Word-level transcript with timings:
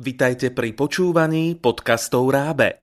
Vitajte 0.00 0.48
pri 0.48 0.72
počúvaní 0.72 1.60
podcastov 1.60 2.32
Rábe. 2.32 2.80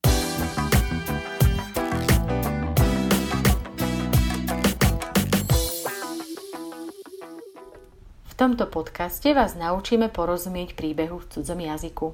V 8.22 8.34
tomto 8.38 8.70
podcaste 8.70 9.34
vás 9.34 9.58
naučíme 9.58 10.14
porozumieť 10.14 10.78
príbehu 10.78 11.18
v 11.18 11.26
cudzom 11.34 11.58
jazyku. 11.58 12.14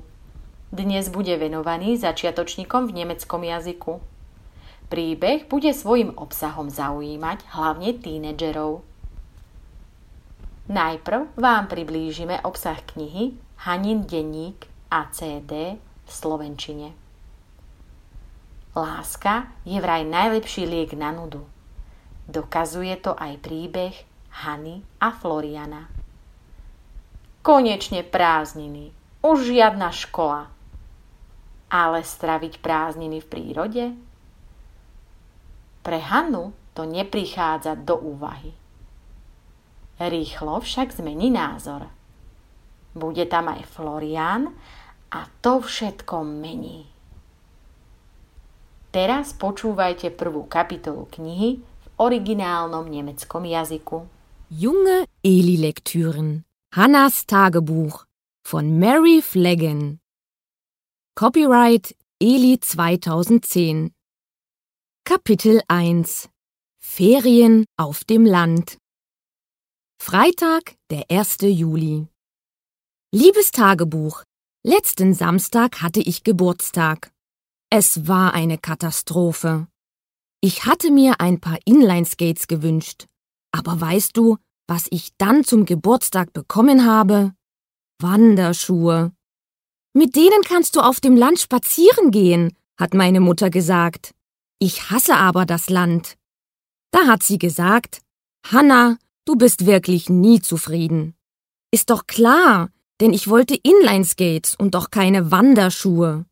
Dnes 0.72 1.12
bude 1.12 1.36
venovaný 1.36 2.00
začiatočníkom 2.00 2.88
v 2.88 3.04
nemeckom 3.04 3.44
jazyku. 3.44 4.00
Príbeh 4.88 5.52
bude 5.52 5.76
svojim 5.76 6.16
obsahom 6.16 6.72
zaujímať 6.72 7.44
hlavne 7.52 7.92
tínedžerov. 8.00 8.88
Najprv 10.72 11.36
vám 11.36 11.68
priblížime 11.68 12.40
obsah 12.48 12.80
knihy 12.96 13.36
Hanin 13.68 14.08
denník 14.08 14.72
ACD 14.94 15.82
v 15.82 16.12
slovenčine. 16.14 16.94
Láska 18.78 19.50
je 19.66 19.82
vraj 19.82 20.06
najlepší 20.06 20.70
liek 20.70 20.94
na 20.94 21.10
nudu. 21.10 21.42
Dokazuje 22.30 22.94
to 23.02 23.18
aj 23.18 23.42
príbeh 23.42 23.94
Hany 24.46 24.86
a 25.02 25.10
Floriana. 25.10 25.90
Konečne 27.42 28.06
prázdniny, 28.06 28.94
už 29.26 29.50
žiadna 29.50 29.90
škola. 29.90 30.54
Ale 31.74 32.06
straviť 32.06 32.62
prázdniny 32.62 33.18
v 33.18 33.28
prírode? 33.28 33.86
Pre 35.82 36.00
Hanu 36.00 36.54
to 36.78 36.86
neprichádza 36.86 37.82
do 37.82 37.98
úvahy. 37.98 38.54
Rýchlo 39.98 40.62
však 40.62 40.94
zmení 40.94 41.34
názor. 41.34 41.90
Bude 42.94 43.26
tam 43.26 43.50
aj 43.50 43.66
Florian 43.74 44.54
a 45.14 45.30
to 45.46 45.62
všetko 45.62 46.26
mení. 46.26 46.90
Teraz 48.90 49.34
počúvajte 49.38 50.10
prvú 50.14 50.46
kapitolu 50.50 51.06
knihy 51.10 51.62
v 51.62 51.88
originálnom 52.02 52.90
nemeckom 52.90 53.46
jazyku. 53.46 54.06
Junge 54.50 55.10
Eli-Lektüren 55.26 56.46
Hannas 56.74 57.26
Tagebuch 57.26 58.06
von 58.46 58.78
Mary 58.78 59.22
Flaggen 59.22 60.02
Copyright 61.18 61.94
Eli 62.22 62.58
2010 62.58 63.94
Kapitel 65.06 65.62
1 65.70 66.30
Ferien 66.82 67.66
auf 67.78 68.06
dem 68.06 68.26
Land 68.26 68.78
Freitag, 69.98 70.76
der 70.92 71.10
1. 71.10 71.48
Juli. 71.48 72.06
Liebes 73.16 73.52
Tagebuch, 73.52 74.24
letzten 74.64 75.14
Samstag 75.14 75.82
hatte 75.82 76.00
ich 76.00 76.24
Geburtstag. 76.24 77.12
Es 77.70 78.08
war 78.08 78.34
eine 78.34 78.58
Katastrophe. 78.58 79.68
Ich 80.42 80.66
hatte 80.66 80.92
mir 80.92 81.20
ein 81.20 81.40
paar 81.40 81.58
Inlineskates 81.66 82.48
gewünscht. 82.48 83.06
Aber 83.52 83.80
weißt 83.80 84.18
du, 84.18 84.38
was 84.68 84.88
ich 84.90 85.12
dann 85.18 85.44
zum 85.44 85.66
Geburtstag 85.66 86.34
bekommen 86.34 86.86
habe? 86.86 87.34
Wanderschuhe. 88.00 89.12
Mit 89.94 90.16
denen 90.16 90.42
kannst 90.44 90.76
du 90.76 90.82
auf 90.82 91.00
dem 91.00 91.16
Land 91.16 91.40
spazieren 91.40 92.12
gehen, 92.12 92.56
hat 92.80 92.94
meine 92.94 93.20
Mutter 93.20 93.50
gesagt. 93.50 94.16
Ich 94.60 94.90
hasse 94.90 95.16
aber 95.16 95.46
das 95.46 95.70
Land. 95.70 96.18
Da 96.92 97.08
hat 97.08 97.24
sie 97.24 97.38
gesagt, 97.38 98.02
Hanna, 98.46 98.98
Du 99.26 99.38
bist 99.38 99.66
wirklich 99.66 100.10
nie 100.10 100.42
zufrieden. 100.42 101.16
Ist 101.72 101.90
doch 101.90 102.08
klar, 102.08 102.70
denn 103.02 103.14
ich 103.14 103.28
wollte 103.28 103.56
Inlineskates 103.56 104.56
und 104.56 104.76
doch 104.76 104.92
keine 104.92 105.32
Wanderschuhe. 105.32 106.26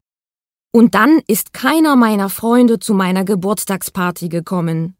Und 0.73 0.95
dann 0.95 1.21
ist 1.27 1.53
keiner 1.53 1.95
meiner 1.95 2.29
Freunde 2.29 2.79
zu 2.79 2.93
meiner 2.93 3.25
Geburtstagsparty 3.25 4.29
gekommen. 4.29 4.95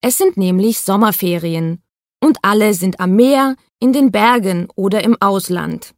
Es 0.00 0.18
sind 0.18 0.36
nämlich 0.36 0.80
Sommerferien 0.80 1.82
und 2.22 2.38
alle 2.42 2.74
sind 2.74 3.00
am 3.00 3.16
Meer, 3.16 3.56
in 3.80 3.92
den 3.92 4.10
Bergen 4.10 4.68
oder 4.74 5.04
im 5.04 5.16
Ausland. 5.20 5.94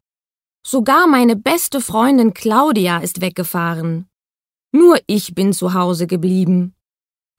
Sogar 0.66 1.06
meine 1.06 1.36
beste 1.36 1.80
Freundin 1.80 2.34
Claudia 2.34 2.98
ist 2.98 3.20
weggefahren. 3.20 4.06
Nur 4.72 4.98
ich 5.06 5.34
bin 5.34 5.52
zu 5.52 5.74
Hause 5.74 6.06
geblieben 6.06 6.74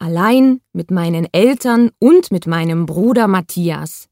allein 0.02 0.62
mit 0.74 0.90
meinen 0.90 1.32
Eltern 1.32 1.92
und 2.00 2.32
mit 2.32 2.48
meinem 2.48 2.88
Bruder 2.88 3.28
Matthias. 3.28 4.10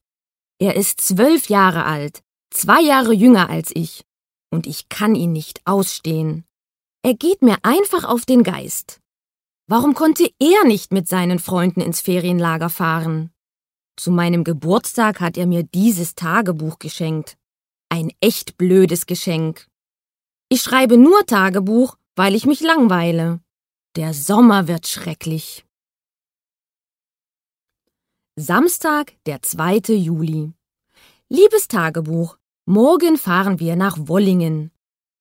Er 0.59 0.75
ist 0.75 1.01
zwölf 1.01 1.49
Jahre 1.49 1.85
alt, 1.85 2.21
zwei 2.51 2.81
Jahre 2.81 3.13
jünger 3.13 3.49
als 3.49 3.71
ich, 3.73 4.05
und 4.51 4.67
ich 4.67 4.89
kann 4.89 5.15
ihn 5.15 5.31
nicht 5.31 5.61
ausstehen. 5.65 6.45
Er 7.03 7.13
geht 7.13 7.41
mir 7.41 7.57
einfach 7.63 8.03
auf 8.03 8.25
den 8.25 8.43
Geist. 8.43 8.99
Warum 9.67 9.93
konnte 9.93 10.29
er 10.39 10.65
nicht 10.65 10.91
mit 10.91 11.07
seinen 11.07 11.39
Freunden 11.39 11.81
ins 11.81 12.01
Ferienlager 12.01 12.69
fahren? 12.69 13.31
Zu 13.95 14.11
meinem 14.11 14.43
Geburtstag 14.43 15.19
hat 15.19 15.37
er 15.37 15.45
mir 15.45 15.63
dieses 15.63 16.15
Tagebuch 16.15 16.79
geschenkt. 16.79 17.37
Ein 17.89 18.11
echt 18.19 18.57
blödes 18.57 19.05
Geschenk. 19.05 19.67
Ich 20.49 20.61
schreibe 20.61 20.97
nur 20.97 21.25
Tagebuch, 21.25 21.97
weil 22.15 22.33
ich 22.35 22.45
mich 22.45 22.61
langweile. 22.61 23.41
Der 23.95 24.13
Sommer 24.13 24.67
wird 24.67 24.87
schrecklich. 24.87 25.65
Samstag, 28.35 29.13
der 29.25 29.41
2. 29.41 29.93
Juli. 29.95 30.53
Liebes 31.31 31.67
Tagebuch, 31.67 32.37
morgen 32.65 33.15
fahren 33.15 33.59
wir 33.59 33.75
nach 33.75 33.99
Wollingen. 33.99 34.71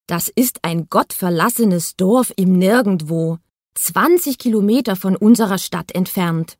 Das 0.07 0.31
ist 0.31 0.61
ein 0.63 0.89
gottverlassenes 0.89 1.97
Dorf 1.97 2.33
im 2.35 2.55
Nirgendwo, 2.55 3.37
20 3.75 4.39
Kilometer 4.39 4.97
von 4.97 5.17
unserer 5.17 5.59
Stadt 5.59 5.95
entfernt. 5.95 6.57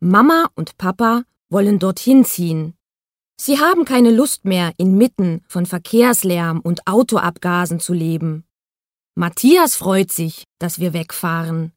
Mama 0.00 0.46
und 0.54 0.78
Papa 0.78 1.24
wollen 1.50 1.80
dorthin 1.80 2.24
ziehen. 2.24 2.72
Sie 3.38 3.60
haben 3.60 3.84
keine 3.84 4.10
Lust 4.10 4.46
mehr, 4.46 4.72
inmitten 4.78 5.44
von 5.48 5.66
Verkehrslärm 5.66 6.60
und 6.60 6.86
Autoabgasen 6.86 7.78
zu 7.78 7.92
leben. 7.92 8.46
Matthias 9.14 9.76
freut 9.76 10.10
sich, 10.10 10.44
dass 10.58 10.78
wir 10.78 10.94
wegfahren. 10.94 11.72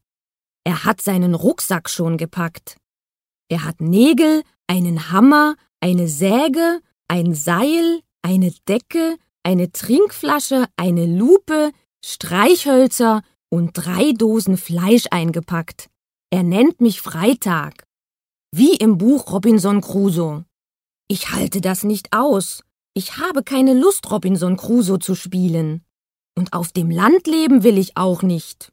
Er 0.64 0.86
hat 0.86 1.02
seinen 1.02 1.34
Rucksack 1.34 1.90
schon 1.90 2.16
gepackt. 2.16 2.78
Er 3.50 3.64
hat 3.64 3.82
Nägel, 3.82 4.44
einen 4.66 5.12
Hammer, 5.12 5.56
eine 5.80 6.08
Säge, 6.08 6.80
ein 7.08 7.34
Seil, 7.34 8.00
eine 8.22 8.52
Decke, 8.68 9.16
eine 9.42 9.70
Trinkflasche, 9.70 10.66
eine 10.76 11.06
Lupe, 11.06 11.72
Streichhölzer 12.04 13.22
und 13.48 13.72
drei 13.74 14.12
Dosen 14.12 14.56
Fleisch 14.56 15.04
eingepackt. 15.10 15.88
Er 16.30 16.42
nennt 16.42 16.80
mich 16.80 17.00
Freitag. 17.00 17.86
Wie 18.52 18.76
im 18.76 18.98
Buch 18.98 19.32
Robinson 19.32 19.80
Crusoe. 19.80 20.44
Ich 21.08 21.30
halte 21.30 21.60
das 21.60 21.84
nicht 21.84 22.12
aus. 22.12 22.62
Ich 22.94 23.18
habe 23.18 23.42
keine 23.42 23.74
Lust, 23.74 24.10
Robinson 24.10 24.56
Crusoe 24.56 24.98
zu 24.98 25.14
spielen. 25.14 25.84
Und 26.36 26.52
auf 26.52 26.72
dem 26.72 26.90
Land 26.90 27.26
leben 27.26 27.62
will 27.62 27.78
ich 27.78 27.96
auch 27.96 28.22
nicht. 28.22 28.72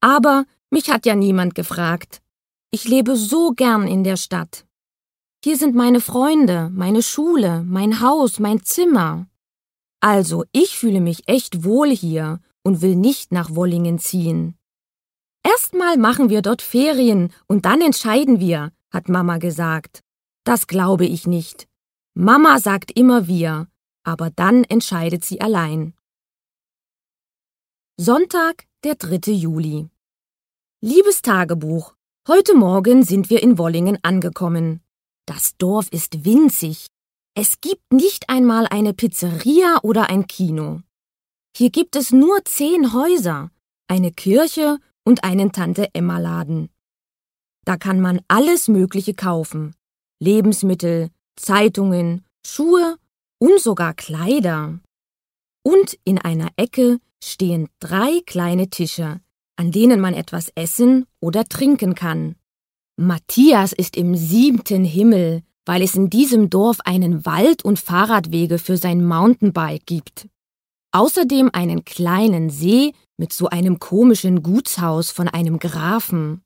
Aber 0.00 0.44
mich 0.70 0.90
hat 0.90 1.06
ja 1.06 1.14
niemand 1.14 1.54
gefragt. 1.54 2.22
Ich 2.70 2.84
lebe 2.84 3.16
so 3.16 3.52
gern 3.52 3.86
in 3.86 4.04
der 4.04 4.16
Stadt. 4.16 4.64
Hier 5.44 5.56
sind 5.56 5.74
meine 5.74 6.00
Freunde, 6.00 6.70
meine 6.72 7.02
Schule, 7.02 7.64
mein 7.64 8.00
Haus, 8.00 8.38
mein 8.38 8.62
Zimmer. 8.62 9.26
Also, 10.00 10.44
ich 10.52 10.78
fühle 10.78 11.00
mich 11.00 11.26
echt 11.26 11.64
wohl 11.64 11.90
hier 11.90 12.40
und 12.62 12.80
will 12.80 12.94
nicht 12.94 13.32
nach 13.32 13.52
Wollingen 13.54 13.98
ziehen. 13.98 14.56
Erstmal 15.42 15.96
machen 15.96 16.28
wir 16.28 16.42
dort 16.42 16.62
Ferien 16.62 17.32
und 17.48 17.64
dann 17.64 17.80
entscheiden 17.80 18.38
wir, 18.38 18.70
hat 18.92 19.08
Mama 19.08 19.38
gesagt. 19.38 20.04
Das 20.44 20.68
glaube 20.68 21.06
ich 21.06 21.26
nicht. 21.26 21.66
Mama 22.14 22.60
sagt 22.60 22.96
immer 22.96 23.26
wir, 23.26 23.66
aber 24.04 24.30
dann 24.30 24.62
entscheidet 24.62 25.24
sie 25.24 25.40
allein. 25.40 25.94
Sonntag, 27.96 28.66
der 28.84 28.94
3. 28.94 29.32
Juli. 29.32 29.88
Liebes 30.80 31.22
Tagebuch, 31.22 31.94
Heute 32.28 32.54
Morgen 32.54 33.02
sind 33.02 33.30
wir 33.30 33.42
in 33.42 33.58
Wollingen 33.58 33.98
angekommen. 34.02 34.80
Das 35.26 35.56
Dorf 35.56 35.88
ist 35.90 36.24
winzig. 36.24 36.86
Es 37.34 37.60
gibt 37.60 37.92
nicht 37.92 38.28
einmal 38.28 38.66
eine 38.66 38.92
Pizzeria 38.92 39.78
oder 39.82 40.10
ein 40.10 40.26
Kino. 40.26 40.82
Hier 41.56 41.70
gibt 41.70 41.96
es 41.96 42.12
nur 42.12 42.44
zehn 42.44 42.92
Häuser, 42.92 43.50
eine 43.88 44.10
Kirche 44.10 44.78
und 45.04 45.24
einen 45.24 45.52
Tante-Emma-Laden. 45.52 46.70
Da 47.64 47.76
kann 47.76 48.00
man 48.00 48.20
alles 48.28 48.68
Mögliche 48.68 49.14
kaufen. 49.14 49.74
Lebensmittel, 50.20 51.10
Zeitungen, 51.36 52.24
Schuhe 52.46 52.96
und 53.38 53.60
sogar 53.60 53.94
Kleider. 53.94 54.80
Und 55.64 55.98
in 56.04 56.18
einer 56.18 56.48
Ecke 56.56 56.98
stehen 57.22 57.68
drei 57.80 58.20
kleine 58.26 58.68
Tische, 58.68 59.20
an 59.56 59.70
denen 59.70 60.00
man 60.00 60.14
etwas 60.14 60.50
essen 60.54 61.06
oder 61.20 61.44
trinken 61.44 61.94
kann. 61.94 62.36
Matthias 63.02 63.72
ist 63.72 63.96
im 63.96 64.14
siebten 64.14 64.84
Himmel, 64.84 65.42
weil 65.66 65.82
es 65.82 65.94
in 65.94 66.08
diesem 66.08 66.50
Dorf 66.50 66.78
einen 66.84 67.26
Wald 67.26 67.64
und 67.64 67.78
Fahrradwege 67.78 68.58
für 68.58 68.76
sein 68.76 69.04
Mountainbike 69.04 69.86
gibt. 69.86 70.28
Außerdem 70.92 71.50
einen 71.52 71.84
kleinen 71.84 72.48
See 72.48 72.92
mit 73.16 73.32
so 73.32 73.48
einem 73.48 73.78
komischen 73.78 74.42
Gutshaus 74.42 75.10
von 75.10 75.28
einem 75.28 75.58
Grafen. 75.58 76.44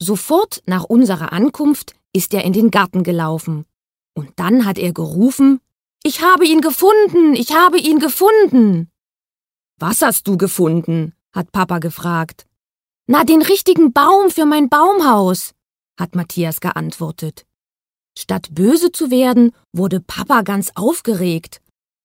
Sofort 0.00 0.62
nach 0.66 0.84
unserer 0.84 1.32
Ankunft 1.32 1.94
ist 2.12 2.32
er 2.32 2.44
in 2.44 2.52
den 2.52 2.70
Garten 2.70 3.02
gelaufen. 3.02 3.66
Und 4.14 4.30
dann 4.36 4.64
hat 4.64 4.78
er 4.78 4.92
gerufen, 4.92 5.60
ich 6.02 6.22
habe 6.22 6.46
ihn 6.46 6.60
gefunden, 6.60 7.34
ich 7.34 7.54
habe 7.54 7.78
ihn 7.78 7.98
gefunden. 7.98 8.90
Was 9.78 10.00
hast 10.00 10.26
du 10.26 10.38
gefunden? 10.38 11.14
hat 11.32 11.52
Papa 11.52 11.80
gefragt. 11.80 12.46
Na, 13.06 13.24
den 13.24 13.42
richtigen 13.42 13.92
Baum 13.92 14.30
für 14.30 14.46
mein 14.46 14.68
Baumhaus, 14.68 15.52
hat 15.98 16.14
Matthias 16.14 16.60
geantwortet. 16.60 17.46
Statt 18.18 18.48
böse 18.52 18.92
zu 18.92 19.10
werden, 19.10 19.52
wurde 19.72 20.00
Papa 20.00 20.42
ganz 20.42 20.70
aufgeregt. 20.74 21.60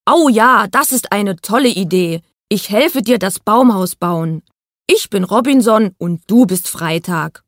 Au 0.06 0.30
ja, 0.30 0.68
das 0.68 0.92
ist 0.92 1.12
eine 1.12 1.38
tolle 1.38 1.70
Idee. 1.70 2.22
Ich 2.50 2.70
helfe 2.70 3.02
dir 3.02 3.18
das 3.18 3.40
Baumhaus 3.40 3.96
bauen. 3.96 4.44
Ich 4.88 5.10
bin 5.10 5.24
Robinson 5.24 5.96
und 5.98 6.22
du 6.28 6.46
bist 6.46 6.68
Freitag. 6.68 7.44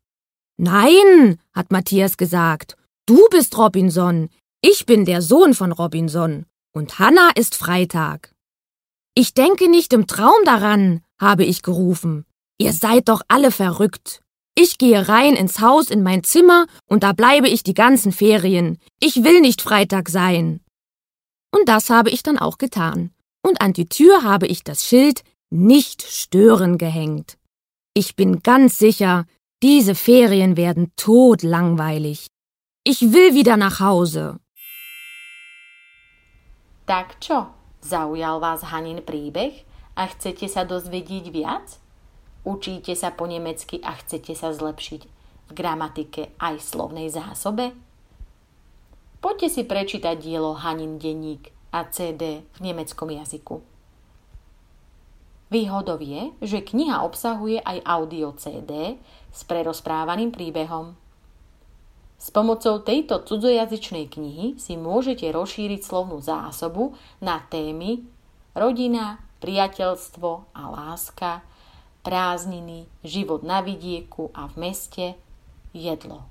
Nein, 0.57 1.40
hat 1.54 1.72
Matthias 1.72 2.16
gesagt. 2.16 2.78
Du 3.06 3.28
bist 3.30 3.57
Robinson. 3.57 4.30
Ich 4.62 4.86
bin 4.86 5.04
der 5.04 5.22
Sohn 5.22 5.54
von 5.54 5.74
Robinson. 5.74 6.46
Und 6.74 7.00
Hanna 7.00 7.31
ist 7.36 7.56
Freitag. 7.56 8.34
Ich 9.13 9.34
denke 9.34 9.69
nicht 9.69 9.92
im 9.92 10.07
Traum 10.07 10.44
daran, 10.46 11.01
habe 11.19 11.44
ich 11.44 11.63
gerufen. 11.63 12.25
Ihr 12.57 12.72
seid 12.72 13.10
doch 13.10 13.22
alle 13.28 13.51
verrückt. 13.51 14.23
Ich 14.55 14.77
gehe 14.77 15.07
rein 15.07 15.35
ins 15.35 15.59
Haus 15.59 15.89
in 15.89 16.03
mein 16.03 16.23
Zimmer 16.23 16.67
und 16.88 17.03
da 17.03 17.13
bleibe 17.13 17.50
ich 17.50 17.63
die 17.63 17.73
ganzen 17.73 18.11
Ferien. 18.11 18.77
Ich 19.00 19.23
will 19.23 19.41
nicht 19.41 19.61
Freitag 19.61 20.09
sein. 20.09 20.61
Und 21.51 21.67
das 21.67 21.89
habe 21.89 22.09
ich 22.09 22.21
dann 22.23 22.38
auch 22.38 22.57
getan. 22.57 23.11
Und 23.41 23.61
an 23.61 23.73
die 23.73 23.89
Tür 23.89 24.23
habe 24.23 24.47
ich 24.47 24.63
das 24.63 24.85
Schild 24.85 25.23
Nicht 25.50 26.01
stören 26.01 26.79
gehängt. 26.79 27.38
Ich 27.94 28.15
bin 28.15 28.41
ganz 28.41 28.79
sicher, 28.79 29.25
diese 29.61 29.94
Ferien 29.94 30.57
werden 30.57 30.91
todlangweilig. 30.95 32.25
Ich 32.83 33.13
will 33.13 33.35
wieder 33.35 33.55
nach 33.55 33.79
Hause. 33.79 34.39
Tak 36.88 37.21
čo, 37.21 37.53
zaujal 37.81 38.41
vás 38.41 38.71
Hanin 38.71 39.05
príbeh 39.05 39.63
a 39.94 40.09
chcete 40.09 40.50
sa 40.50 40.65
dozvedieť 40.65 41.29
viac? 41.29 41.82
Učíte 42.44 42.92
sa 43.00 43.16
po 43.16 43.24
nemecky 43.24 43.80
a 43.80 43.95
chcete 43.95 44.36
sa 44.36 44.51
zlepšiť 44.51 45.01
v 45.48 45.51
gramatike 45.56 46.36
aj 46.40 46.60
slovnej 46.60 47.07
zásobe? 47.07 47.72
Poďte 49.24 49.48
si 49.48 49.62
prečítať 49.63 50.19
dielo 50.19 50.51
Hanin 50.51 51.00
denník 51.00 51.56
a 51.72 51.88
CD 51.88 52.44
v 52.44 52.60
nemeckom 52.60 53.07
jazyku. 53.07 53.63
Výhodou 55.48 56.01
je, 56.04 56.36
že 56.44 56.66
kniha 56.66 57.06
obsahuje 57.07 57.63
aj 57.63 57.80
audio 57.88 58.36
CD 58.36 59.00
s 59.31 59.48
prerozprávaným 59.48 60.36
príbehom. 60.36 61.00
S 62.19 62.28
pomocou 62.28 62.84
tejto 62.84 63.24
cudzojazyčnej 63.24 64.12
knihy 64.12 64.60
si 64.60 64.75
môžete 64.75 65.31
rozšíriť 65.31 65.80
slovnú 65.80 66.19
zásobu 66.19 66.98
na 67.24 67.39
témy 67.48 68.04
rodina, 68.51 69.24
priateľstvo 69.39 70.56
a 70.56 70.62
láska, 70.72 71.44
prázdniny, 72.03 72.85
život 73.01 73.41
na 73.41 73.63
vidieku 73.63 74.29
a 74.35 74.51
v 74.51 74.69
meste, 74.69 75.05
jedlo. 75.71 76.27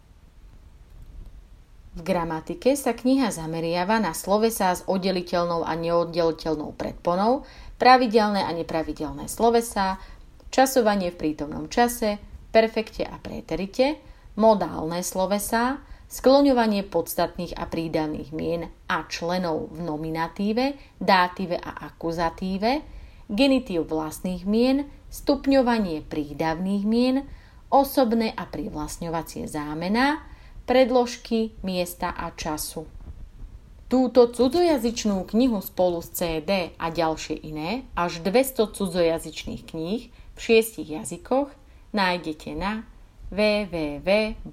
V 1.92 2.00
gramatike 2.00 2.72
sa 2.72 2.96
kniha 2.96 3.28
zameriava 3.28 4.00
na 4.00 4.16
slovesá 4.16 4.72
s 4.72 4.80
oddeliteľnou 4.88 5.60
a 5.60 5.76
neoddeliteľnou 5.76 6.72
predponou, 6.72 7.44
pravidelné 7.76 8.40
a 8.40 8.50
nepravidelné 8.56 9.28
slovesá, 9.28 10.00
časovanie 10.48 11.12
v 11.12 11.20
prítomnom 11.20 11.68
čase, 11.68 12.16
perfekte 12.48 13.04
a 13.04 13.20
préterite, 13.20 14.00
modálne 14.40 15.04
slovesá, 15.04 15.84
skloňovanie 16.08 16.84
podstatných 16.88 17.56
a 17.56 17.68
prídavných 17.68 18.30
mien 18.36 18.68
a 18.88 19.04
členov 19.08 19.72
v 19.72 19.84
nominatíve, 19.84 20.96
dátive 20.96 21.56
a 21.56 21.92
akuzatíve, 21.92 22.84
genitív 23.32 23.88
vlastných 23.88 24.44
mien, 24.48 24.88
stupňovanie 25.12 26.00
prídavných 26.08 26.84
mien, 26.88 27.28
osobné 27.68 28.32
a 28.32 28.48
privlastňovacie 28.48 29.44
zámená, 29.44 30.24
predložky, 30.64 31.52
miesta 31.60 32.08
a 32.16 32.32
času. 32.32 32.88
Túto 33.92 34.32
cudzojazyčnú 34.32 35.28
knihu 35.28 35.60
spolu 35.60 36.00
s 36.00 36.16
CD 36.16 36.72
a 36.80 36.88
ďalšie 36.88 37.44
iné, 37.44 37.84
až 37.92 38.24
200 38.24 38.72
cudzojazyčných 38.72 39.68
kníh 39.68 40.08
v 40.08 40.38
šiestich 40.40 40.88
jazykoch 40.88 41.52
nájdete 41.92 42.56
na 42.56 42.88
www.rab.sk. 43.28 44.52